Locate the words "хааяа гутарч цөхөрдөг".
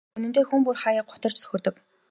0.81-1.75